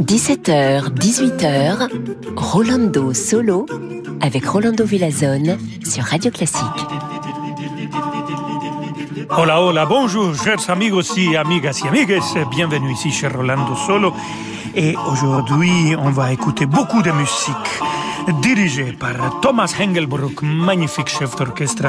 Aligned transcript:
17h, 0.00 0.90
18h, 0.94 1.88
Rolando 2.34 3.14
Solo 3.14 3.66
avec 4.20 4.44
Rolando 4.46 4.84
Villazone 4.84 5.56
sur 5.84 6.02
Radio 6.02 6.32
Classique. 6.32 6.64
Hola, 9.30 9.60
hola, 9.62 9.86
bonjour, 9.86 10.34
chers 10.34 10.68
amigos 10.70 11.16
y 11.16 11.36
amigas 11.36 11.80
y 11.84 11.86
amigues. 11.86 12.20
Bienvenue 12.50 12.92
ici 12.94 13.12
chez 13.12 13.28
Rolando 13.28 13.76
Solo. 13.86 14.12
Et 14.74 14.96
aujourd'hui, 14.96 15.94
on 15.96 16.10
va 16.10 16.32
écouter 16.32 16.66
beaucoup 16.66 17.02
de 17.02 17.12
musique 17.12 18.01
dirigée 18.40 18.92
par 18.92 19.40
Thomas 19.40 19.74
Hengelbrook, 19.78 20.42
magnifique 20.42 21.08
chef 21.08 21.36
d'orchestre, 21.36 21.86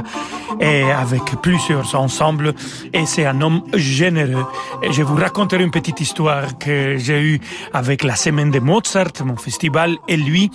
et 0.60 0.84
avec 0.84 1.24
plusieurs 1.42 1.96
ensembles. 1.96 2.54
Et 2.94 3.06
c'est 3.06 3.26
un 3.26 3.42
homme 3.42 3.64
généreux. 3.74 4.46
Et 4.82 4.92
je 4.92 5.04
vous 5.04 5.16
raconterai 5.16 5.64
une 5.64 5.72
petite 5.72 6.00
histoire 6.02 6.58
que 6.58 6.98
j'ai 6.98 7.22
eue 7.22 7.40
avec 7.74 8.04
la 8.04 8.16
semaine 8.16 8.52
de 8.52 8.60
Mozart, 8.60 9.14
mon 9.26 9.36
festival, 9.38 9.98
et 10.08 10.18
lui. 10.18 10.50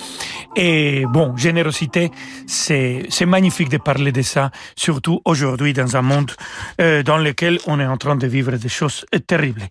Et 0.55 1.05
bon, 1.07 1.35
générosité, 1.37 2.11
c'est, 2.47 3.05
c'est 3.09 3.25
magnifique 3.25 3.69
de 3.69 3.77
parler 3.77 4.11
de 4.11 4.21
ça, 4.21 4.51
surtout 4.75 5.21
aujourd'hui 5.25 5.73
dans 5.73 5.95
un 5.95 6.01
monde 6.01 6.31
euh, 6.81 7.03
dans 7.03 7.17
lequel 7.17 7.59
on 7.67 7.79
est 7.79 7.85
en 7.85 7.97
train 7.97 8.15
de 8.15 8.27
vivre 8.27 8.51
des 8.57 8.69
choses 8.69 9.05
terribles. 9.27 9.63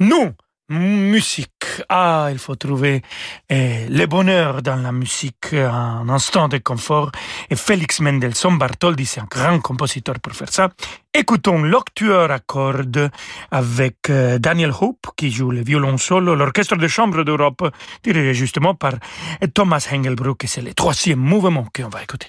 Nous, 0.00 0.32
Musique. 0.70 1.82
Ah, 1.88 2.28
il 2.30 2.38
faut 2.38 2.54
trouver 2.54 3.02
eh, 3.48 3.86
le 3.88 4.06
bonheur 4.06 4.60
dans 4.60 4.76
la 4.76 4.92
musique, 4.92 5.54
un 5.54 6.06
instant 6.10 6.48
de 6.48 6.58
confort. 6.58 7.10
Et 7.48 7.56
Félix 7.56 8.00
Mendelssohn 8.00 8.58
Bartholdy, 8.58 9.06
c'est 9.06 9.20
un 9.20 9.28
grand 9.30 9.60
compositeur 9.60 10.20
pour 10.20 10.34
faire 10.34 10.52
ça. 10.52 10.68
Écoutons 11.14 11.62
l'octueur 11.62 12.30
à 12.30 12.38
cordes 12.38 13.10
avec 13.50 14.10
euh, 14.10 14.38
Daniel 14.38 14.72
Hope, 14.78 15.06
qui 15.16 15.30
joue 15.30 15.50
le 15.50 15.62
violon 15.62 15.96
solo, 15.96 16.34
l'orchestre 16.34 16.76
de 16.76 16.86
chambre 16.86 17.24
d'Europe, 17.24 17.74
dirigé 18.02 18.34
justement 18.34 18.74
par 18.74 18.92
Thomas 19.54 19.88
Engelbruck, 19.90 20.44
et 20.44 20.46
c'est 20.46 20.60
le 20.60 20.74
troisième 20.74 21.18
mouvement 21.18 21.66
qu'on 21.74 21.88
va 21.88 22.02
écouter. 22.02 22.28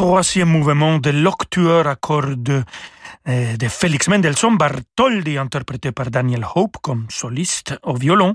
Troisième 0.00 0.48
mouvement 0.48 0.96
de 0.96 1.10
l'octueur 1.10 1.86
à 1.86 1.94
cordes 1.94 2.64
euh, 3.28 3.56
de 3.58 3.68
Félix 3.68 4.08
Mendelssohn 4.08 4.56
Bartholdi, 4.56 5.36
interprété 5.36 5.92
par 5.92 6.10
Daniel 6.10 6.46
Hope 6.54 6.78
comme 6.80 7.04
soliste 7.10 7.78
au 7.82 7.92
violon, 7.92 8.32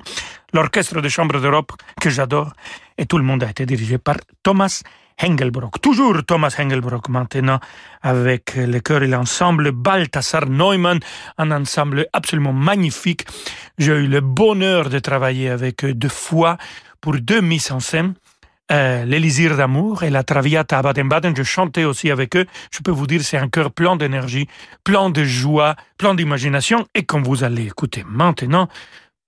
l'orchestre 0.54 1.02
de 1.02 1.10
chambre 1.10 1.42
d'Europe 1.42 1.72
que 2.00 2.12
j'adore, 2.12 2.54
et 3.00 3.08
tout 3.08 3.18
le 3.18 3.24
monde 3.24 3.42
a 3.42 3.50
été 3.50 3.66
dirigé 3.66 3.98
par 3.98 4.18
Thomas 4.44 4.84
Hengelbrock. 5.20 5.82
Toujours 5.82 6.24
Thomas 6.24 6.56
Hengelbrock 6.56 7.10
maintenant 7.10 7.60
avec 8.04 8.54
le 8.56 8.80
chœur 8.80 9.02
et 9.02 9.08
l'ensemble 9.08 9.72
Balthasar 9.72 10.46
Neumann, 10.48 11.00
un 11.40 11.50
ensemble 11.50 12.06
absolument 12.14 12.54
magnifique. 12.54 13.26
J'ai 13.80 13.94
eu 13.94 14.08
le 14.08 14.22
bonheur 14.22 14.92
de 14.92 15.00
travailler 15.00 15.50
avec 15.50 15.84
eux 15.84 15.96
deux 15.96 16.10
fois 16.10 16.58
pour 17.02 17.16
deux 17.16 17.42
mises 17.42 17.72
en 17.72 17.80
scène 17.80 18.14
euh, 18.72 19.56
d'amour 19.58 20.04
et 20.04 20.10
la 20.10 20.24
Traviata 20.24 20.80
à 20.80 20.82
Baden-Baden. 20.82 21.36
Je 21.36 21.44
chantais 21.44 21.84
aussi 21.84 22.12
avec 22.12 22.36
eux. 22.36 22.46
Je 22.72 22.80
peux 22.80 22.92
vous 22.92 23.08
dire, 23.08 23.22
c'est 23.24 23.38
un 23.38 23.50
cœur 23.50 23.72
plein 23.72 23.96
d'énergie, 23.96 24.48
plein 24.84 25.10
de 25.10 25.24
joie, 25.24 25.76
plein 25.98 26.16
d'imagination 26.16 26.86
et 26.96 27.04
comme 27.04 27.24
vous 27.24 27.44
allez 27.44 27.66
écouter 27.68 28.04
maintenant, 28.08 28.68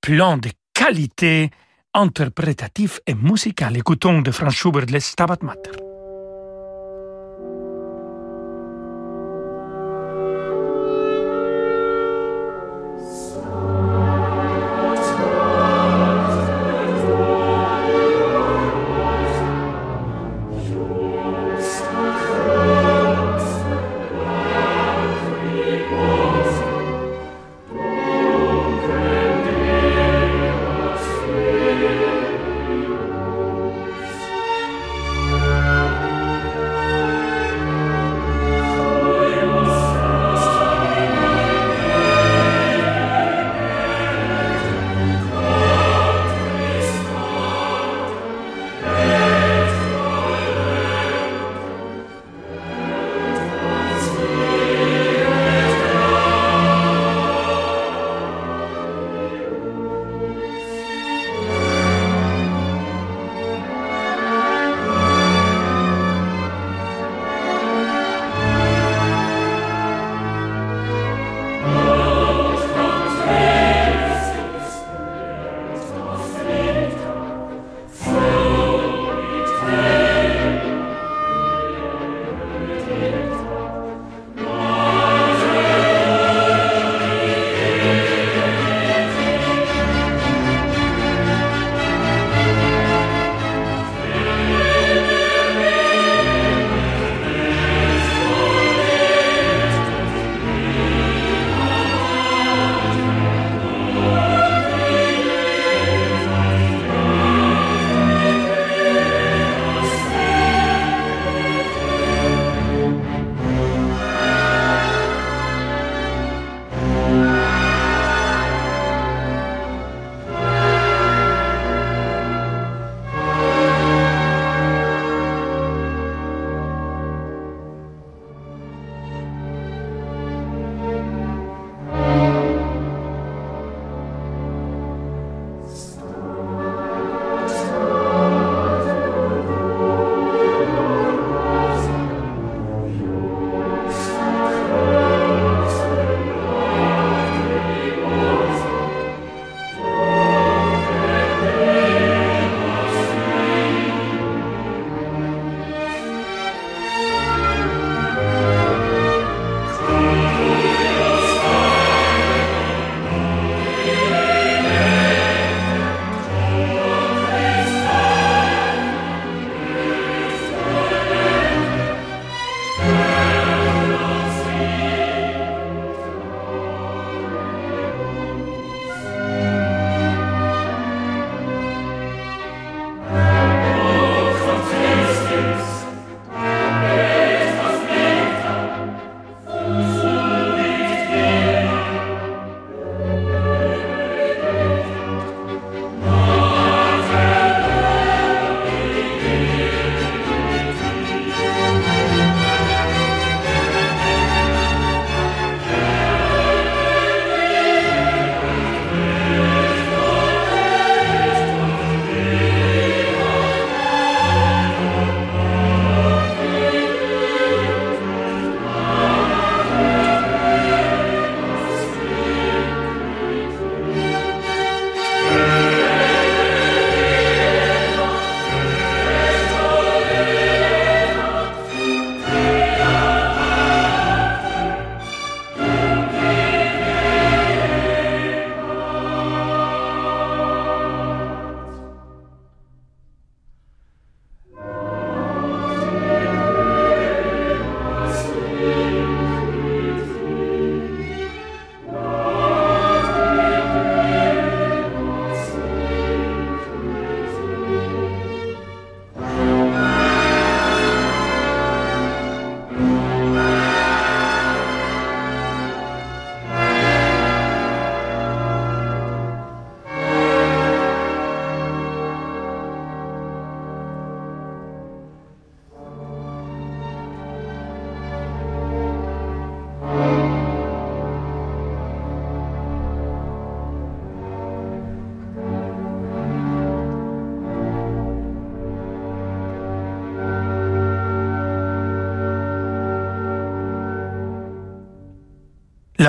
plein 0.02 0.38
de 0.38 0.50
qualités 0.74 1.52
interprétatives 1.94 3.00
et 3.08 3.16
musicales. 3.16 3.78
Écoutons 3.78 4.22
de 4.22 4.32
Franz 4.32 4.56
Schubert 4.56 4.86
les 4.86 5.00
Stabat 5.00 5.38
Mater. 5.42 5.87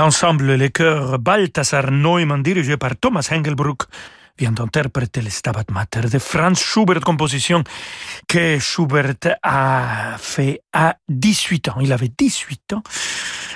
L'ensemble 0.01 0.53
Les 0.53 0.71
Chœurs 0.71 1.19
Balthasar 1.19 1.91
Neumann, 1.91 2.41
dirigé 2.41 2.77
par 2.77 2.95
Thomas 2.95 3.29
Engelbruck, 3.33 3.83
vient 4.39 4.53
d'interpréter 4.53 5.21
le 5.21 5.29
Stabat 5.29 5.65
Mater 5.73 6.03
de 6.03 6.21
Franz 6.21 6.63
Schubert, 6.63 7.01
composition 7.01 7.65
que 8.29 8.61
Schubert 8.61 9.15
a 9.43 10.15
fait 10.17 10.61
à 10.73 10.95
18 11.09 11.71
ans. 11.71 11.79
Il 11.81 11.93
avait 11.93 12.13
18 12.17 12.75
ans. 12.75 12.83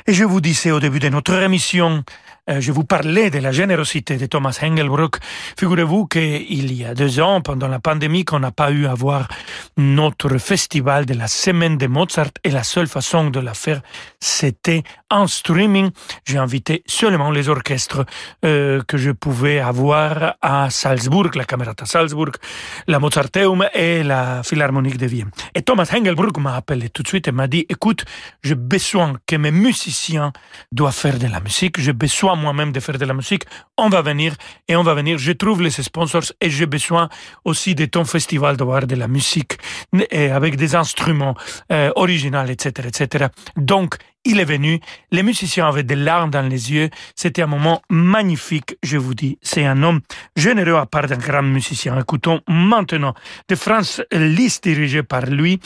Et 0.09 0.13
je 0.15 0.25
vous 0.25 0.41
disais 0.41 0.73
au 0.73 0.81
début 0.81 0.99
de 0.99 1.11
notre 1.11 1.35
émission 1.35 2.03
euh, 2.51 2.61
je 2.61 2.73
vous 2.73 2.83
parlais 2.83 3.31
de 3.31 3.39
la 3.39 3.53
générosité 3.53 4.17
de 4.17 4.27
Thomas 4.27 4.59
Engelbruck. 4.63 5.19
Figurez-vous 5.57 6.07
qu'il 6.07 6.73
y 6.73 6.85
a 6.85 6.93
deux 6.93 7.21
ans, 7.21 7.41
pendant 7.41 7.69
la 7.69 7.79
pandémie, 7.79 8.25
qu'on 8.25 8.41
n'a 8.41 8.51
pas 8.51 8.73
eu 8.73 8.87
à 8.87 8.95
voir 8.95 9.29
notre 9.77 10.39
festival 10.39 11.07
de 11.07 11.15
la 11.15 11.29
semaine 11.29 11.79
de 11.79 11.87
Mozart 11.87 12.33
et 12.43 12.51
la 12.51 12.65
seule 12.65 12.89
façon 12.89 13.31
de 13.31 13.39
la 13.39 13.55
faire, 13.55 13.81
c'était 14.19 14.83
en 15.09 15.29
streaming. 15.29 15.91
J'ai 16.25 16.39
invité 16.39 16.83
seulement 16.85 17.31
les 17.31 17.49
orchestres 17.49 18.05
euh, 18.45 18.83
que 18.89 18.97
je 18.97 19.13
pouvais 19.13 19.61
avoir 19.61 20.35
à 20.43 20.69
Salzbourg, 20.69 21.31
la 21.37 21.45
Camerata 21.45 21.87
Salzbourg, 21.87 22.33
la 22.89 22.99
Mozarteum 22.99 23.69
et 23.73 24.03
la 24.03 24.43
Philharmonique 24.43 24.99
de 24.99 25.07
Vienne. 25.07 25.31
Et 25.55 25.63
Thomas 25.63 25.89
Engelbruck 25.95 26.39
m'a 26.39 26.57
appelé 26.57 26.89
tout 26.89 27.05
de 27.05 27.09
suite 27.09 27.29
et 27.29 27.33
m'a 27.33 27.47
dit, 27.47 27.67
écoute, 27.69 28.05
j'ai 28.43 28.57
besoin 28.57 29.15
que 29.29 29.37
mes 29.37 29.53
musiciens 29.53 30.33
doivent 30.73 30.93
faire 30.93 31.21
de 31.21 31.29
la 31.29 31.39
musique, 31.39 31.79
j'ai 31.79 31.93
besoin 31.93 32.32
moi-même 32.37 32.73
de 32.73 32.81
faire 32.81 32.99
de 32.99 33.05
la 33.05 33.15
musique, 33.15 33.45
on 33.77 33.89
va 33.89 34.03
venir 34.03 34.35
et 34.69 34.77
on 34.77 34.83
va 34.83 34.95
venir. 34.95 35.19
Je 35.19 35.33
trouve 35.33 35.63
les 35.63 35.71
sponsors 35.71 36.33
et 36.41 36.51
j'ai 36.51 36.67
besoin 36.67 37.09
aussi 37.45 37.75
de 37.75 37.85
ton 37.87 38.05
festival 38.05 38.57
d'avoir 38.57 38.87
de 38.87 38.97
la 38.97 39.09
musique 39.09 39.59
avec 40.11 40.57
des 40.57 40.75
instruments 40.75 41.35
euh, 41.71 41.91
originaux, 41.97 42.45
etc., 42.45 42.89
etc. 42.89 43.27
Donc, 43.57 43.97
il 44.25 44.41
est 44.41 44.45
venu, 44.45 44.81
les 45.11 45.23
musiciens 45.23 45.69
avaient 45.69 45.83
des 45.83 45.97
larmes 45.97 46.31
dans 46.31 46.43
les 46.43 46.73
yeux, 46.73 46.91
c'était 47.15 47.43
un 47.43 47.47
moment 47.47 47.83
magnifique, 47.91 48.77
je 48.83 48.97
vous 48.97 49.15
dis. 49.15 49.39
C'est 49.43 49.65
un 49.65 49.83
homme 49.83 50.01
généreux 50.37 50.77
à 50.77 50.87
part 50.87 51.07
d'un 51.07 51.17
grand 51.17 51.43
musicien. 51.43 51.99
Écoutons 51.99 52.41
maintenant 52.49 53.15
de 53.49 53.55
France 53.55 54.03
Liszt 54.13 54.65
dirigé 54.65 55.03
par 55.03 55.27
lui 55.27 55.61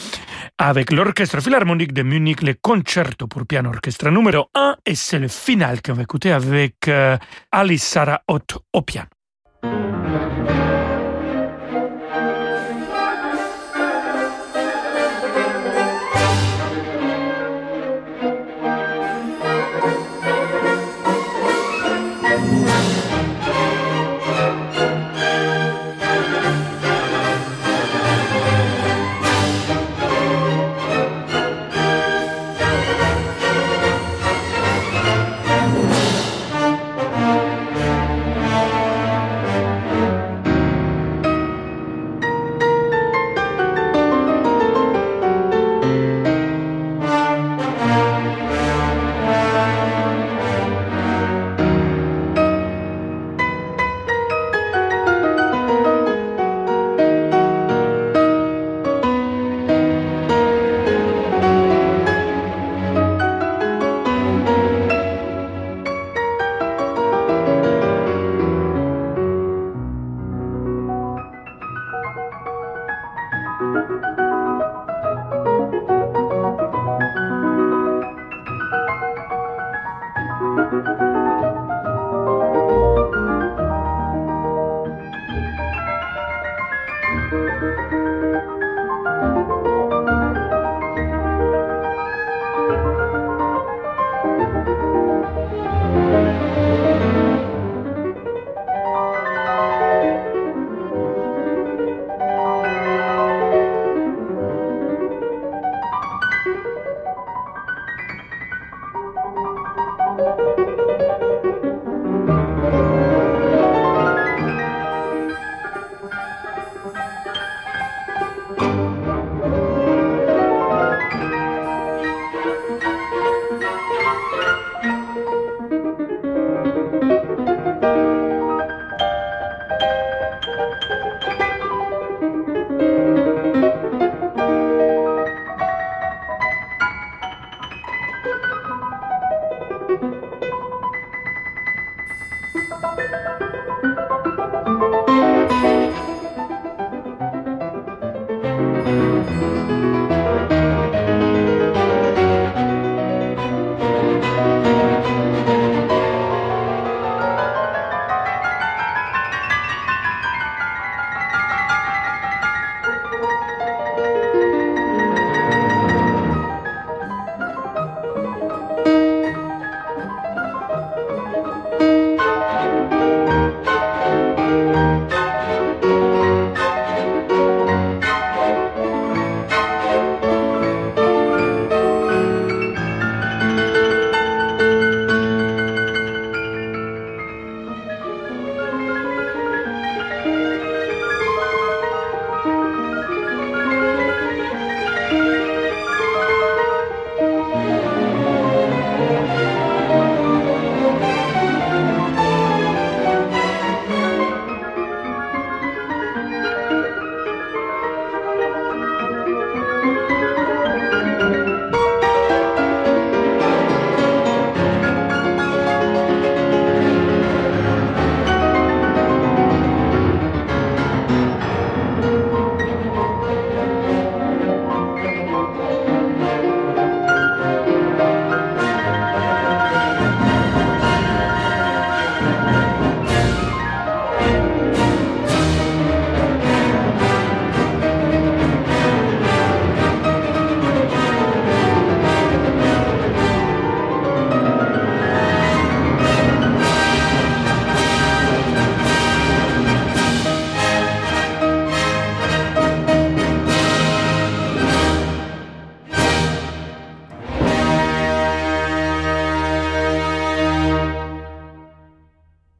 avec 0.58 0.92
l'Orchestre 0.92 1.40
Philharmonique 1.40 1.92
de 1.92 2.02
Munich, 2.02 2.42
le 2.42 2.54
concerto 2.54 3.26
pour 3.26 3.46
piano 3.46 3.68
orchestre 3.68 4.10
numéro 4.10 4.48
1 4.54 4.76
et 4.86 4.94
c'est 4.94 5.18
le 5.18 5.28
final 5.28 5.82
qu'on 5.82 5.94
va 5.94 6.02
écouter 6.02 6.32
avec 6.32 6.88
euh, 6.88 7.16
Alice 7.52 7.84
Sarah 7.84 8.22
Ott 8.28 8.58
au 8.72 8.82
piano. 8.82 9.15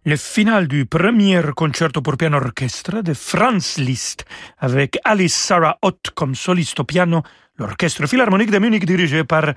Le 0.07 0.17
final 0.17 0.69
du 0.69 0.87
premier 0.87 1.43
concerto 1.57 2.01
pour 2.01 2.17
piano 2.17 2.37
orchestre 2.37 3.03
de 3.03 3.13
Franz 3.13 3.81
Liszt 3.81 4.25
avec 4.59 4.99
Alice 5.03 5.35
Sarah 5.35 5.79
Ott 5.83 6.11
comme 6.15 6.37
soliste 6.37 6.79
au 6.79 6.85
piano, 6.85 7.25
l'orchestre 7.59 8.07
philharmonique 8.07 8.53
de 8.53 8.59
Munich 8.61 8.87
dirigé 8.87 9.25
par 9.25 9.53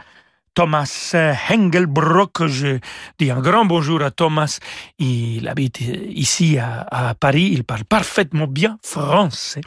Thomas 0.56 1.14
Hengelbrock. 1.52 2.48
Je 2.48 2.80
dis 3.20 3.30
un 3.30 3.42
grand 3.42 3.66
bonjour 3.66 4.02
à 4.02 4.10
Thomas. 4.10 4.58
Il 4.98 5.48
habite 5.48 5.82
ici 5.82 6.58
à, 6.58 7.14
Paris. 7.14 7.52
Il 7.54 7.64
parle 7.64 7.86
parfaitement 7.86 8.48
bien 8.48 8.80
français. 8.82 9.62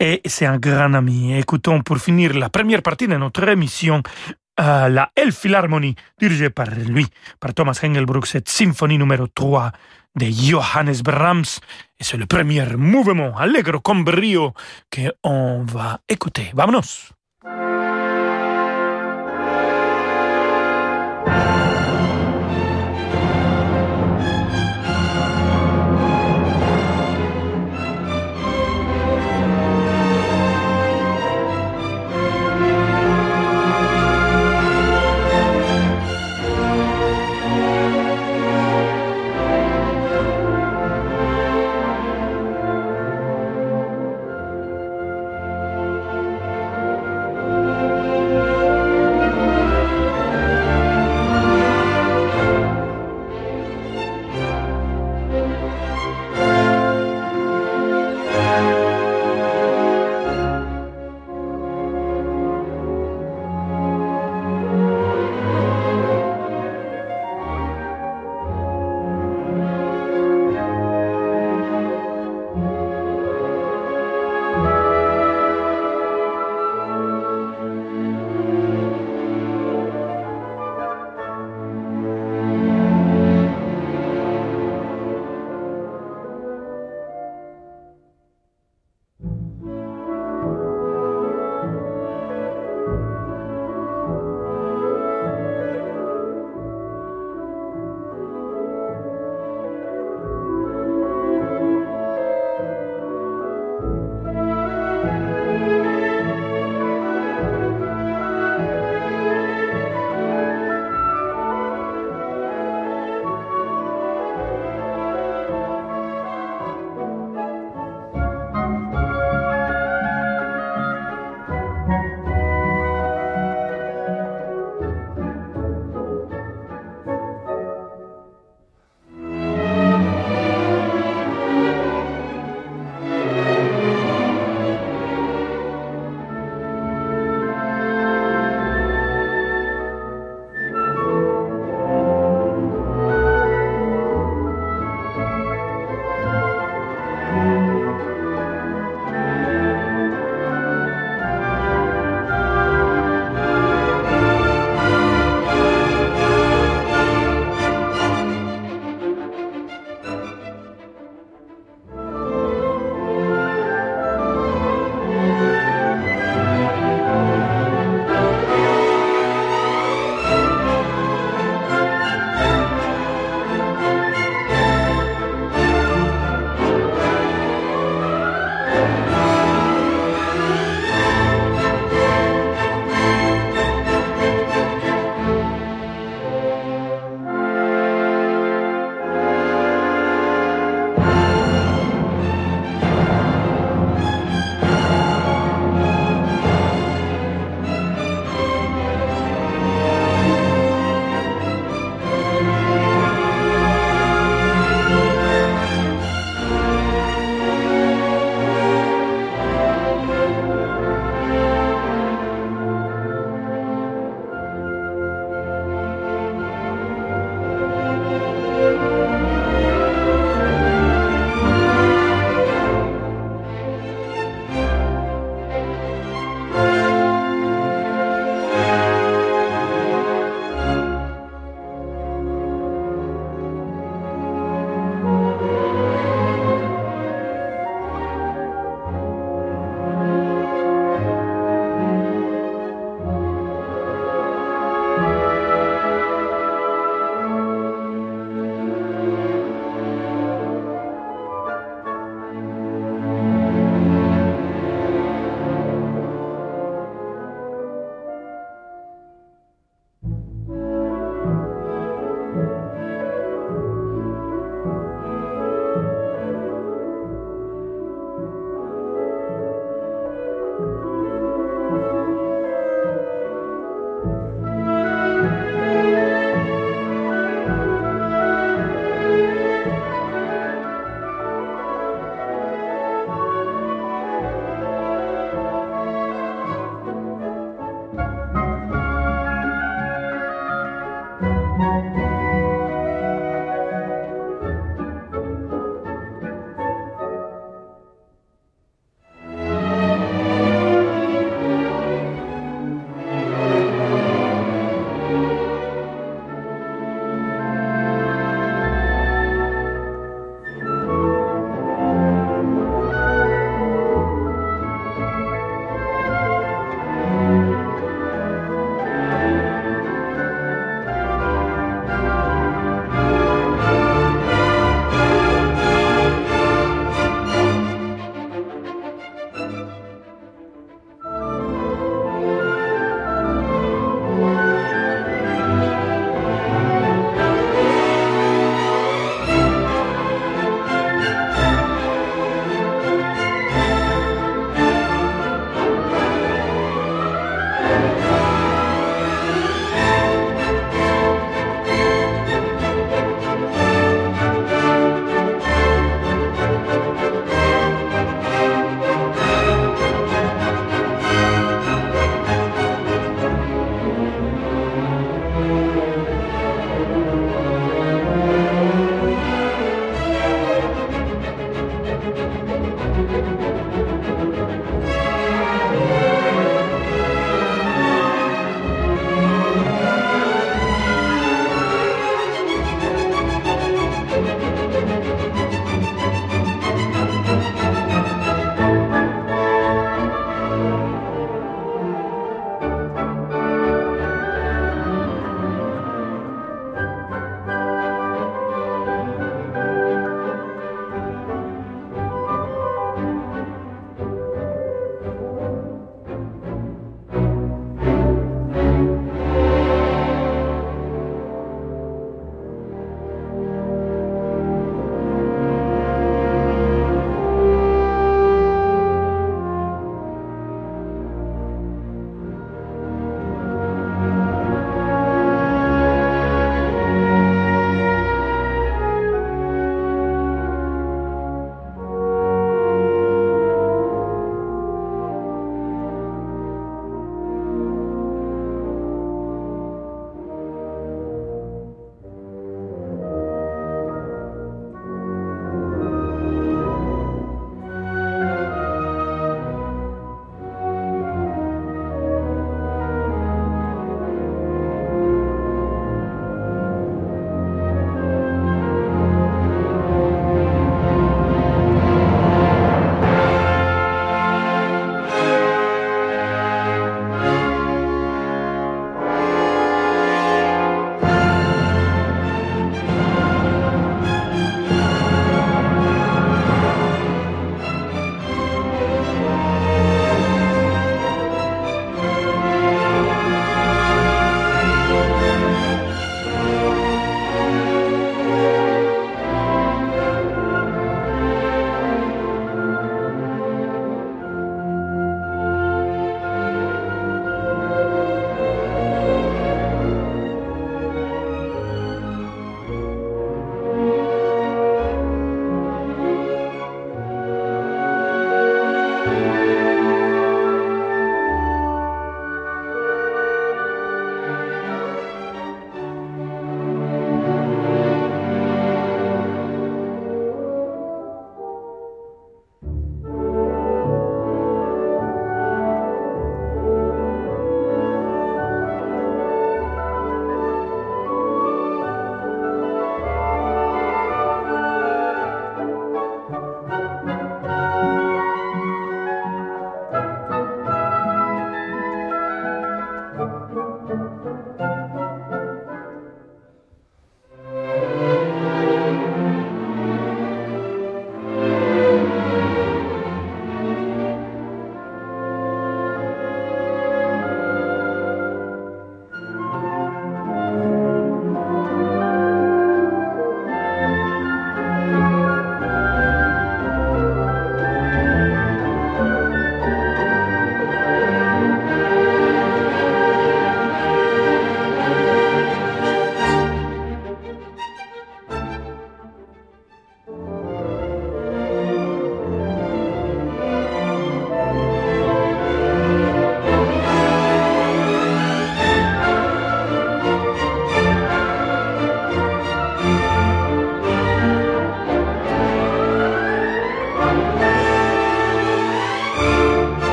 Et 0.00 0.20
c'est 0.24 0.46
un 0.46 0.58
grand 0.58 0.94
ami. 0.94 1.38
Écoutons 1.38 1.80
pour 1.82 1.98
finir 1.98 2.34
la 2.34 2.50
première 2.50 2.82
partie 2.82 3.06
de 3.06 3.16
notre 3.16 3.48
émission 3.48 4.02
euh, 4.60 4.88
la 4.88 5.12
Elbphilharmonie, 5.14 5.94
dirigée 6.18 6.50
par 6.50 6.66
lui, 6.70 7.06
par 7.38 7.54
Thomas 7.54 7.78
Hengelbrock, 7.80 8.26
cette 8.26 8.48
symphonie 8.48 8.98
numéro 8.98 9.28
3 9.28 9.70
de 10.18 10.26
Johannes 10.30 11.02
Brahms. 11.02 11.60
Et 11.98 12.04
c'est 12.04 12.16
le 12.16 12.26
premier 12.26 12.66
mouvement, 12.76 13.36
allegro 13.36 13.80
con 13.80 13.96
brio, 14.04 14.52
qu'on 14.92 15.64
va 15.64 16.00
écouter. 16.08 16.50
Vámonos! 16.54 17.17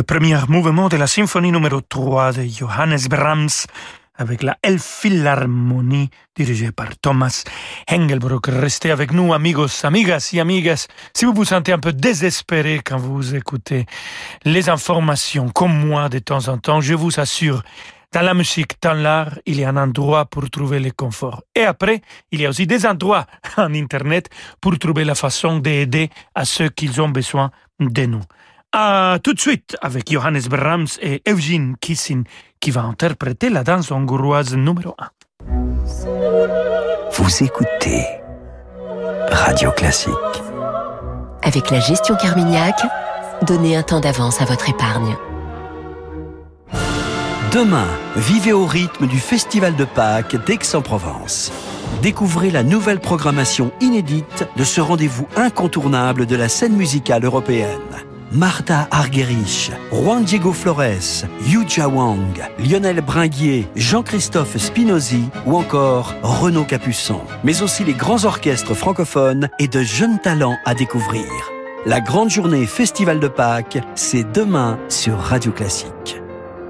Le 0.00 0.04
premier 0.04 0.38
mouvement 0.48 0.88
de 0.88 0.96
la 0.96 1.06
symphonie 1.06 1.52
numéro 1.52 1.82
3 1.82 2.32
de 2.32 2.44
Johannes 2.44 3.06
Brahms 3.10 3.66
avec 4.16 4.42
la 4.42 4.56
Elbphilharmonie 4.62 6.08
dirigée 6.34 6.72
par 6.72 6.96
Thomas 6.96 7.44
Engelbrock. 7.86 8.46
Restez 8.46 8.92
avec 8.92 9.12
nous, 9.12 9.34
amigos, 9.34 9.84
amigas 9.84 10.30
et 10.32 10.40
amigas. 10.40 10.86
Si 11.12 11.26
vous 11.26 11.34
vous 11.34 11.44
sentez 11.44 11.72
un 11.72 11.78
peu 11.78 11.92
désespéré 11.92 12.80
quand 12.82 12.96
vous 12.96 13.34
écoutez 13.34 13.84
les 14.46 14.70
informations, 14.70 15.50
comme 15.50 15.86
moi 15.86 16.08
de 16.08 16.18
temps 16.18 16.48
en 16.48 16.56
temps, 16.56 16.80
je 16.80 16.94
vous 16.94 17.20
assure, 17.20 17.62
dans 18.10 18.22
la 18.22 18.32
musique, 18.32 18.80
dans 18.80 18.94
l'art, 18.94 19.38
il 19.44 19.60
y 19.60 19.64
a 19.64 19.68
un 19.68 19.76
endroit 19.76 20.24
pour 20.24 20.48
trouver 20.48 20.80
le 20.80 20.92
confort. 20.92 21.42
Et 21.54 21.64
après, 21.64 22.00
il 22.32 22.40
y 22.40 22.46
a 22.46 22.48
aussi 22.48 22.66
des 22.66 22.86
endroits 22.86 23.26
en 23.58 23.74
Internet 23.74 24.30
pour 24.62 24.78
trouver 24.78 25.04
la 25.04 25.14
façon 25.14 25.58
d'aider 25.58 26.08
à 26.34 26.46
ceux 26.46 26.70
qui 26.70 26.88
ont 26.98 27.10
besoin 27.10 27.50
de 27.78 28.06
nous. 28.06 28.22
À 28.72 29.18
tout 29.24 29.34
de 29.34 29.40
suite 29.40 29.76
avec 29.82 30.12
Johannes 30.12 30.42
Brahms 30.48 30.86
et 31.02 31.22
Eugene 31.28 31.74
Kissin 31.80 32.22
qui 32.60 32.70
va 32.70 32.82
interpréter 32.82 33.50
la 33.50 33.64
danse 33.64 33.90
hongroise 33.90 34.54
numéro 34.54 34.94
1. 34.96 35.08
Vous 37.12 37.42
écoutez 37.42 38.06
Radio 39.32 39.72
Classique. 39.72 40.14
Avec 41.42 41.70
la 41.70 41.80
gestion 41.80 42.14
Carmignac, 42.14 42.80
donnez 43.42 43.76
un 43.76 43.82
temps 43.82 43.98
d'avance 43.98 44.40
à 44.40 44.44
votre 44.44 44.68
épargne. 44.68 45.16
Demain, 47.50 47.88
vivez 48.14 48.52
au 48.52 48.66
rythme 48.66 49.08
du 49.08 49.18
Festival 49.18 49.74
de 49.74 49.84
Pâques 49.84 50.36
d'Aix-en-Provence. 50.46 51.50
Découvrez 52.02 52.52
la 52.52 52.62
nouvelle 52.62 53.00
programmation 53.00 53.72
inédite 53.80 54.46
de 54.56 54.62
ce 54.62 54.80
rendez-vous 54.80 55.26
incontournable 55.34 56.26
de 56.26 56.36
la 56.36 56.48
scène 56.48 56.76
musicale 56.76 57.24
européenne. 57.24 57.80
Martha 58.32 58.86
Argerich, 58.92 59.72
Juan 59.90 60.22
Diego 60.22 60.52
Flores, 60.52 61.24
Yu 61.48 61.64
Wang, 61.78 62.40
Lionel 62.60 63.00
Bringuier, 63.00 63.66
Jean-Christophe 63.74 64.56
Spinozzi 64.56 65.24
ou 65.46 65.56
encore 65.56 66.14
Renaud 66.22 66.64
Capuçon. 66.64 67.20
Mais 67.42 67.62
aussi 67.62 67.82
les 67.82 67.94
grands 67.94 68.24
orchestres 68.24 68.74
francophones 68.74 69.48
et 69.58 69.66
de 69.66 69.82
jeunes 69.82 70.20
talents 70.20 70.58
à 70.64 70.74
découvrir. 70.74 71.26
La 71.86 72.00
grande 72.00 72.30
journée 72.30 72.66
Festival 72.66 73.18
de 73.18 73.28
Pâques, 73.28 73.78
c'est 73.96 74.30
demain 74.30 74.78
sur 74.88 75.18
Radio 75.18 75.50
Classique. 75.50 76.22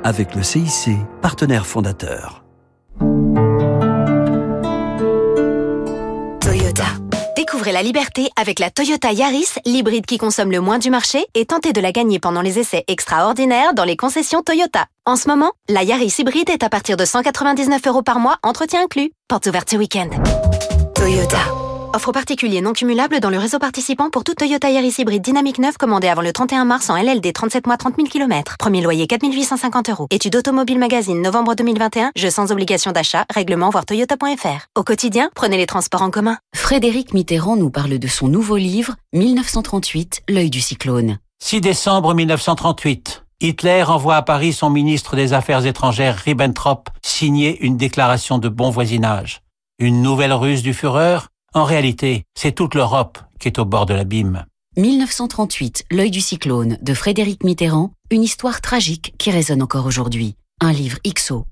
Avec 0.02 0.34
le 0.34 0.42
CIC, 0.42 0.96
partenaire 1.20 1.66
fondateur. 1.66 2.39
La 7.72 7.82
liberté 7.82 8.28
avec 8.34 8.58
la 8.58 8.70
Toyota 8.70 9.12
Yaris, 9.12 9.54
l'hybride 9.64 10.04
qui 10.04 10.18
consomme 10.18 10.50
le 10.50 10.60
moins 10.60 10.78
du 10.78 10.90
marché, 10.90 11.24
et 11.34 11.46
tentez 11.46 11.72
de 11.72 11.80
la 11.80 11.92
gagner 11.92 12.18
pendant 12.18 12.42
les 12.42 12.58
essais 12.58 12.84
extraordinaires 12.88 13.74
dans 13.74 13.84
les 13.84 13.96
concessions 13.96 14.42
Toyota. 14.42 14.86
En 15.06 15.14
ce 15.14 15.28
moment, 15.28 15.52
la 15.68 15.84
Yaris 15.84 16.16
hybride 16.18 16.50
est 16.50 16.64
à 16.64 16.68
partir 16.68 16.96
de 16.96 17.04
199 17.04 17.80
euros 17.86 18.02
par 18.02 18.18
mois, 18.18 18.38
entretien 18.42 18.82
inclus. 18.82 19.12
Porte 19.28 19.46
ouverte 19.46 19.70
ce 19.70 19.76
week-end. 19.76 20.10
Toyota. 20.96 21.69
Offre 21.92 22.12
particulier 22.12 22.60
non 22.60 22.72
cumulable 22.72 23.18
dans 23.18 23.30
le 23.30 23.38
réseau 23.38 23.58
participant 23.58 24.10
pour 24.10 24.22
toute 24.22 24.36
Toyota 24.38 24.70
Yaris 24.70 24.94
hybride 24.98 25.22
dynamique 25.22 25.58
9 25.58 25.76
commandée 25.76 26.06
avant 26.06 26.22
le 26.22 26.32
31 26.32 26.64
mars 26.64 26.88
en 26.88 26.96
LLD 26.96 27.32
37 27.32 27.66
mois 27.66 27.76
30 27.76 27.96
000 27.96 28.06
km. 28.06 28.54
Premier 28.60 28.80
loyer 28.80 29.08
4 29.08 29.24
850 29.24 29.90
euros. 29.90 30.06
Étude 30.10 30.36
Automobile 30.36 30.78
Magazine 30.78 31.20
novembre 31.20 31.56
2021. 31.56 32.12
Jeu 32.14 32.30
sans 32.30 32.52
obligation 32.52 32.92
d'achat. 32.92 33.24
Règlement 33.34 33.70
voir 33.70 33.86
toyota.fr. 33.86 34.66
Au 34.78 34.84
quotidien, 34.84 35.30
prenez 35.34 35.56
les 35.56 35.66
transports 35.66 36.02
en 36.02 36.10
commun. 36.10 36.38
Frédéric 36.54 37.12
Mitterrand 37.12 37.56
nous 37.56 37.70
parle 37.70 37.98
de 37.98 38.06
son 38.06 38.28
nouveau 38.28 38.56
livre 38.56 38.94
1938, 39.12 40.22
L'œil 40.28 40.50
du 40.50 40.60
cyclone. 40.60 41.18
6 41.42 41.60
décembre 41.60 42.14
1938. 42.14 43.24
Hitler 43.40 43.82
envoie 43.82 44.14
à 44.14 44.22
Paris 44.22 44.52
son 44.52 44.70
ministre 44.70 45.16
des 45.16 45.32
Affaires 45.32 45.66
étrangères 45.66 46.16
Ribbentrop 46.18 46.88
signer 47.02 47.58
une 47.64 47.76
déclaration 47.76 48.38
de 48.38 48.48
bon 48.48 48.70
voisinage. 48.70 49.40
Une 49.80 50.02
nouvelle 50.02 50.34
ruse 50.34 50.62
du 50.62 50.72
Führer 50.72 51.18
en 51.54 51.64
réalité, 51.64 52.24
c'est 52.34 52.52
toute 52.52 52.74
l'Europe 52.74 53.18
qui 53.40 53.48
est 53.48 53.58
au 53.58 53.64
bord 53.64 53.86
de 53.86 53.94
l'abîme. 53.94 54.44
1938, 54.76 55.86
L'œil 55.90 56.12
du 56.12 56.20
cyclone 56.20 56.78
de 56.80 56.94
Frédéric 56.94 57.42
Mitterrand, 57.42 57.90
une 58.10 58.22
histoire 58.22 58.60
tragique 58.60 59.14
qui 59.18 59.32
résonne 59.32 59.62
encore 59.62 59.86
aujourd'hui. 59.86 60.36
Un 60.60 60.72
livre 60.72 60.98
XO. 61.04 61.46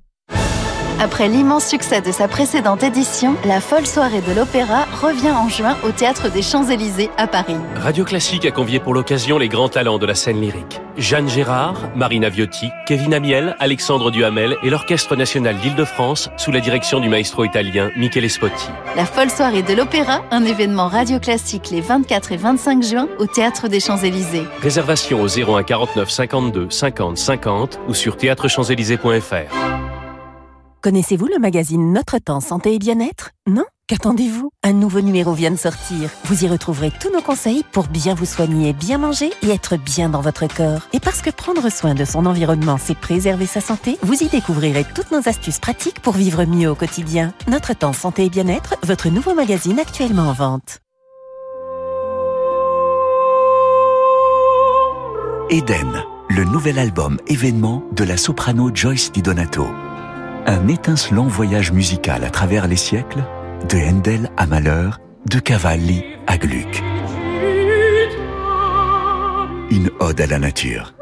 Après 1.00 1.28
l'immense 1.28 1.64
succès 1.64 2.00
de 2.00 2.10
sa 2.10 2.26
précédente 2.26 2.82
édition, 2.82 3.36
la 3.44 3.60
folle 3.60 3.86
soirée 3.86 4.20
de 4.20 4.32
l'opéra 4.32 4.84
revient 5.00 5.30
en 5.30 5.48
juin 5.48 5.76
au 5.84 5.92
Théâtre 5.92 6.28
des 6.28 6.42
Champs-Élysées 6.42 7.08
à 7.16 7.28
Paris. 7.28 7.54
Radio 7.76 8.04
Classique 8.04 8.44
a 8.44 8.50
convié 8.50 8.80
pour 8.80 8.94
l'occasion 8.94 9.38
les 9.38 9.48
grands 9.48 9.68
talents 9.68 9.98
de 9.98 10.06
la 10.06 10.16
scène 10.16 10.40
lyrique. 10.40 10.80
Jeanne 10.96 11.28
Gérard, 11.28 11.88
Marina 11.94 12.28
Viotti, 12.28 12.70
Kevin 12.84 13.14
Amiel, 13.14 13.54
Alexandre 13.60 14.10
Duhamel 14.10 14.56
et 14.64 14.70
l'Orchestre 14.70 15.14
National 15.14 15.56
d'Île-de-France 15.58 16.30
sous 16.36 16.50
la 16.50 16.58
direction 16.58 16.98
du 16.98 17.08
maestro 17.08 17.44
italien 17.44 17.90
Michele 17.96 18.28
Spotti. 18.28 18.66
La 18.96 19.04
folle 19.04 19.30
soirée 19.30 19.62
de 19.62 19.74
l'opéra, 19.74 20.24
un 20.32 20.44
événement 20.44 20.88
Radio 20.88 21.20
Classique 21.20 21.70
les 21.70 21.80
24 21.80 22.32
et 22.32 22.36
25 22.36 22.82
juin 22.82 23.08
au 23.20 23.26
Théâtre 23.26 23.68
des 23.68 23.78
Champs-Élysées. 23.78 24.48
Réservation 24.60 25.22
au 25.22 25.28
01 25.28 25.62
49 25.62 26.10
52 26.10 26.70
50 26.70 27.16
50 27.16 27.78
ou 27.86 27.94
sur 27.94 28.16
théâtrechamps-élysées.fr. 28.16 29.87
Connaissez-vous 30.80 31.26
le 31.26 31.40
magazine 31.40 31.92
Notre 31.92 32.18
Temps 32.18 32.38
Santé 32.38 32.72
et 32.72 32.78
Bien-être? 32.78 33.30
Non? 33.48 33.64
Qu'attendez-vous? 33.88 34.50
Un 34.62 34.74
nouveau 34.74 35.00
numéro 35.00 35.32
vient 35.32 35.50
de 35.50 35.56
sortir. 35.56 36.08
Vous 36.26 36.44
y 36.44 36.48
retrouverez 36.48 36.92
tous 37.00 37.10
nos 37.10 37.20
conseils 37.20 37.64
pour 37.72 37.88
bien 37.88 38.14
vous 38.14 38.26
soigner, 38.26 38.72
bien 38.72 38.96
manger 38.96 39.32
et 39.42 39.50
être 39.50 39.76
bien 39.76 40.08
dans 40.08 40.20
votre 40.20 40.46
corps. 40.46 40.86
Et 40.92 41.00
parce 41.00 41.20
que 41.20 41.30
prendre 41.30 41.68
soin 41.68 41.94
de 41.94 42.04
son 42.04 42.26
environnement, 42.26 42.78
c'est 42.80 42.96
préserver 42.96 43.46
sa 43.46 43.60
santé, 43.60 43.98
vous 44.02 44.22
y 44.22 44.28
découvrirez 44.28 44.84
toutes 44.94 45.10
nos 45.10 45.28
astuces 45.28 45.58
pratiques 45.58 45.98
pour 45.98 46.12
vivre 46.12 46.44
mieux 46.44 46.70
au 46.70 46.76
quotidien. 46.76 47.34
Notre 47.48 47.74
Temps 47.74 47.92
Santé 47.92 48.26
et 48.26 48.30
Bien-être, 48.30 48.76
votre 48.84 49.08
nouveau 49.08 49.34
magazine 49.34 49.80
actuellement 49.80 50.28
en 50.28 50.32
vente. 50.32 50.78
Eden, 55.50 56.04
le 56.28 56.44
nouvel 56.44 56.78
album 56.78 57.18
événement 57.26 57.82
de 57.90 58.04
la 58.04 58.16
soprano 58.16 58.70
Joyce 58.72 59.10
Di 59.10 59.22
Donato 59.22 59.66
un 60.48 60.66
étincelant 60.66 61.26
voyage 61.26 61.72
musical 61.72 62.24
à 62.24 62.30
travers 62.30 62.68
les 62.68 62.76
siècles, 62.76 63.22
de 63.68 63.76
Handel 63.76 64.30
à 64.38 64.46
Malheur, 64.46 64.98
de 65.28 65.38
Cavalli 65.40 66.02
à 66.26 66.38
Gluck. 66.38 66.82
Une 69.70 69.90
ode 70.00 70.18
à 70.22 70.26
la 70.26 70.38
nature. 70.38 70.94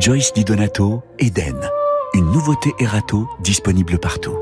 Joyce 0.00 0.32
Di 0.32 0.42
Donato, 0.42 1.04
Eden. 1.20 1.70
Une 2.14 2.28
nouveauté 2.32 2.72
Erato 2.80 3.28
disponible 3.38 3.98
partout. 3.98 4.36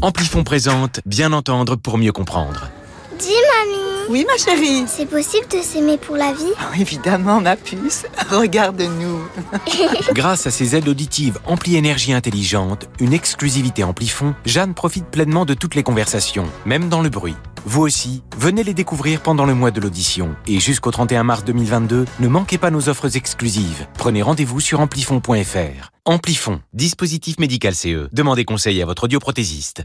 Amplifon 0.00 0.42
présente 0.42 1.00
Bien 1.04 1.34
entendre 1.34 1.76
pour 1.76 1.98
mieux 1.98 2.12
comprendre. 2.12 2.70
Dis 3.18 3.28
mamie 3.28 3.94
oui, 4.10 4.26
ma 4.26 4.36
chérie. 4.36 4.84
C'est 4.86 5.06
possible 5.06 5.46
de 5.48 5.62
s'aimer 5.62 5.96
pour 5.96 6.16
la 6.16 6.32
vie? 6.32 6.52
Oh, 6.60 6.74
Évidemment, 6.78 7.40
ma 7.40 7.56
puce. 7.56 8.04
Regarde-nous. 8.30 9.18
Grâce 10.12 10.46
à 10.46 10.50
ses 10.50 10.76
aides 10.76 10.88
auditives 10.88 11.38
Ampli 11.46 11.76
Énergie 11.76 12.12
Intelligente, 12.12 12.86
une 13.00 13.14
exclusivité 13.14 13.82
Amplifon, 13.82 14.34
Jeanne 14.44 14.74
profite 14.74 15.06
pleinement 15.06 15.46
de 15.46 15.54
toutes 15.54 15.74
les 15.74 15.82
conversations, 15.82 16.46
même 16.66 16.90
dans 16.90 17.00
le 17.00 17.08
bruit. 17.08 17.36
Vous 17.64 17.80
aussi, 17.80 18.22
venez 18.36 18.62
les 18.62 18.74
découvrir 18.74 19.22
pendant 19.22 19.46
le 19.46 19.54
mois 19.54 19.70
de 19.70 19.80
l'audition. 19.80 20.36
Et 20.46 20.60
jusqu'au 20.60 20.90
31 20.90 21.24
mars 21.24 21.44
2022, 21.44 22.04
ne 22.20 22.28
manquez 22.28 22.58
pas 22.58 22.70
nos 22.70 22.90
offres 22.90 23.16
exclusives. 23.16 23.86
Prenez 23.96 24.20
rendez-vous 24.20 24.60
sur 24.60 24.80
amplifon.fr. 24.80 25.90
Amplifon, 26.04 26.60
dispositif 26.74 27.38
médical 27.38 27.74
CE. 27.74 28.08
Demandez 28.12 28.44
conseil 28.44 28.82
à 28.82 28.86
votre 28.86 29.04
audioprothésiste. 29.04 29.84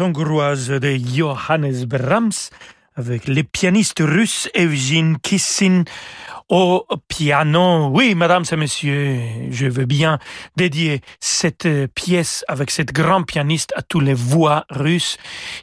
Hongroise 0.00 0.68
de 0.68 0.96
Johannes 0.96 1.84
Brahms 1.86 2.50
avec 2.96 3.26
les 3.26 3.42
pianistes 3.42 4.00
russes 4.00 4.48
Evgeny 4.54 5.16
Kissin 5.22 5.84
au 6.48 6.86
piano. 7.08 7.88
Oui, 7.92 8.14
mesdames 8.14 8.44
et 8.50 8.56
messieurs, 8.56 9.20
je 9.50 9.66
veux 9.66 9.84
bien 9.84 10.18
dédier 10.56 11.00
cette 11.20 11.68
pièce 11.94 12.44
avec 12.48 12.70
cette 12.70 12.92
grande 12.92 13.26
pianiste 13.26 13.72
à 13.76 13.82
tous 13.82 14.00
les 14.00 14.14
voix 14.14 14.64
russes 14.70 15.16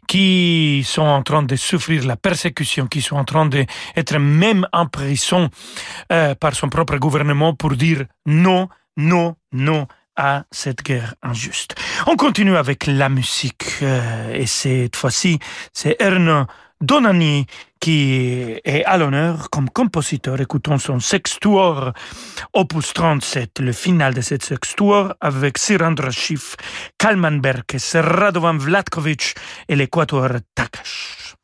qui 0.07 0.83
sont 0.85 1.03
en 1.03 1.23
train 1.23 1.43
de 1.43 1.55
souffrir 1.55 2.05
la 2.05 2.17
persécution, 2.17 2.87
qui 2.87 3.01
sont 3.01 3.17
en 3.17 3.25
train 3.25 3.45
d'être 3.45 4.17
même 4.17 4.67
en 4.73 4.87
prison 4.87 5.49
euh, 6.11 6.35
par 6.35 6.55
son 6.55 6.69
propre 6.69 6.97
gouvernement 6.97 7.53
pour 7.53 7.71
dire 7.71 8.05
non, 8.25 8.67
non, 8.97 9.35
non 9.53 9.87
à 10.15 10.43
cette 10.51 10.83
guerre 10.83 11.15
injuste. 11.21 11.75
On 12.07 12.15
continue 12.15 12.57
avec 12.57 12.87
la 12.87 13.09
musique 13.09 13.65
euh, 13.81 14.33
et 14.33 14.45
cette 14.45 14.95
fois-ci, 14.95 15.39
c'est 15.73 15.95
Erno 15.99 16.45
Donani 16.81 17.45
qui 17.79 18.59
est 18.63 18.83
à 18.85 18.97
l'honneur 18.97 19.49
comme 19.49 19.69
compositeur. 19.69 20.39
Écoutons 20.41 20.77
son 20.77 20.99
sextuor 20.99 21.93
opus 22.53 22.93
37, 22.93 23.59
le 23.59 23.71
final 23.71 24.13
de 24.13 24.21
cette 24.21 24.43
sextuor 24.43 25.13
avec 25.19 25.57
Sirandra 25.57 26.11
Schiff, 26.11 26.55
Kalman 26.97 27.39
Berkes, 27.39 27.93
Radovan 27.95 28.57
Vlatkovic 28.57 29.35
et 29.67 29.75
l'équateur 29.75 30.31
Takash. 30.55 31.35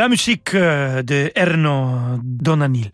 La 0.00 0.08
musique 0.08 0.54
euh, 0.54 1.02
de 1.02 1.30
Erno 1.34 2.18
Donanil. 2.24 2.90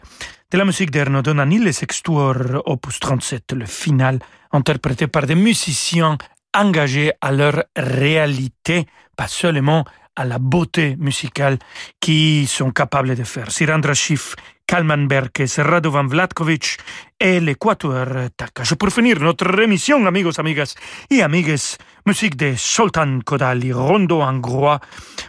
De 0.51 0.59
la 0.59 0.65
musique 0.65 0.91
d'Erno 0.91 1.23
Donanil, 1.23 1.63
les 1.63 1.73
Sextuor 1.73 2.63
Opus 2.65 2.99
37, 2.99 3.53
le 3.53 3.65
final, 3.65 4.19
interprété 4.51 5.07
par 5.07 5.25
des 5.25 5.37
musiciens 5.37 6.19
engagés 6.53 7.13
à 7.21 7.31
leur 7.31 7.63
réalité, 7.77 8.87
pas 9.17 9.29
seulement 9.29 9.85
à 10.17 10.25
la 10.25 10.39
beauté 10.39 10.97
musicale 10.99 11.59
qu'ils 12.01 12.49
sont 12.49 12.71
capables 12.73 13.15
de 13.15 13.25
faire. 13.25 13.51
Sirandra 13.51 13.95
Schiff, 13.95 14.35
Kalman 14.67 15.07
Berkes, 15.07 15.59
Radovan 15.59 16.09
Vlatkovic 16.09 16.79
et 17.21 17.39
l'Équateur 17.39 18.29
Je 18.63 18.75
Pour 18.75 18.91
finir 18.91 19.21
notre 19.21 19.61
émission, 19.61 20.05
amigos, 20.05 20.41
amigas 20.41 20.75
et 21.09 21.23
amigues, 21.23 21.57
musique 22.05 22.37
de 22.37 22.55
Sultan 22.57 23.21
Kodali, 23.25 23.73
rondo 23.73 24.23
hongrois 24.23 24.81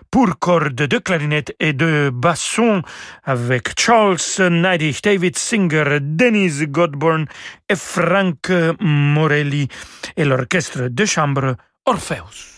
pour 0.10 0.40
cordes 0.40 0.74
de 0.74 0.98
clarinette 0.98 1.56
et 1.60 1.74
de 1.74 2.10
basson 2.12 2.82
avec 3.26 3.80
Charles 3.80 4.18
Neidig, 4.50 5.00
David 5.04 5.38
Singer, 5.38 6.00
Dennis 6.02 6.66
Godborn 6.66 7.26
et 7.70 7.76
Frank 7.76 8.50
Morelli 8.80 9.68
et 10.16 10.26
l'orchestre 10.26 10.88
de 10.88 11.06
chambre 11.06 11.56
Orpheus. 11.86 12.57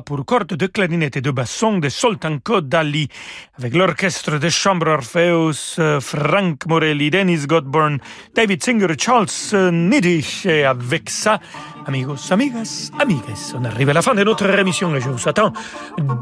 Pour 0.00 0.24
cordes 0.24 0.54
de 0.54 0.66
clarinette 0.66 1.18
et 1.18 1.20
de 1.20 1.30
basson 1.30 1.78
de 1.78 1.88
Soltanko 1.88 2.62
Dali, 2.62 3.08
avec 3.58 3.74
l'orchestre 3.74 4.38
de 4.38 4.48
chambre 4.48 4.88
Orpheus, 4.88 5.76
euh, 5.78 6.00
Frank 6.00 6.66
Morelli, 6.66 7.10
Dennis 7.10 7.46
Godburn, 7.46 7.98
David 8.34 8.62
Singer, 8.62 8.94
Charles 8.98 9.26
Nidisch, 9.70 10.46
et 10.46 10.64
avec 10.64 11.10
ça, 11.10 11.38
amigos, 11.86 12.32
amigas, 12.32 12.90
amigues, 12.98 13.20
on 13.54 13.64
arrive 13.64 13.90
à 13.90 13.92
la 13.92 14.02
fin 14.02 14.14
de 14.14 14.24
notre 14.24 14.48
émission 14.58 14.94
et 14.96 15.00
je 15.00 15.10
vous 15.10 15.28
attends 15.28 15.52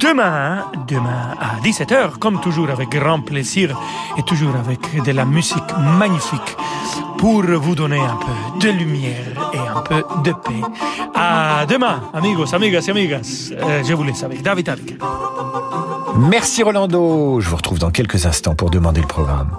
demain, 0.01 0.65
demain 0.89 1.37
à 1.39 1.61
17h, 1.63 2.19
comme 2.19 2.41
toujours 2.41 2.71
avec 2.71 2.89
grand 2.89 3.21
plaisir 3.21 3.79
et 4.19 4.23
toujours 4.25 4.57
avec 4.57 5.03
de 5.05 5.13
la 5.13 5.25
musique 5.25 5.77
magnifique 5.99 6.57
pour 7.21 7.43
vous 7.43 7.75
donner 7.75 8.01
un 8.01 8.17
peu 8.17 8.67
de 8.67 8.73
lumière 8.73 9.53
et 9.53 9.59
un 9.59 9.83
peu 9.83 10.03
de 10.25 10.33
paix. 10.33 10.63
À 11.15 11.67
demain, 11.67 12.01
amigos, 12.15 12.55
amigas 12.55 12.87
et 12.89 12.91
amigas. 12.91 13.53
Euh, 13.53 13.83
je 13.85 13.93
vous 13.93 14.05
laisse 14.05 14.23
avec 14.23 14.41
David 14.43 14.71
Alka. 14.71 14.95
Merci 16.17 16.63
Rolando. 16.63 17.39
Je 17.41 17.49
vous 17.51 17.57
retrouve 17.57 17.79
dans 17.79 17.91
quelques 17.91 18.25
instants 18.25 18.55
pour 18.55 18.71
demander 18.71 19.03
le 19.03 19.07
programme. 19.07 19.51